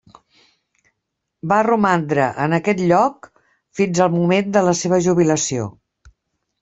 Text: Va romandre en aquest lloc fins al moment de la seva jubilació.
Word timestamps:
Va 1.51 1.59
romandre 1.67 2.29
en 2.45 2.57
aquest 2.59 2.81
lloc 2.93 3.29
fins 3.81 4.01
al 4.07 4.13
moment 4.15 4.51
de 4.57 4.65
la 4.69 4.75
seva 4.81 5.01
jubilació. 5.09 5.69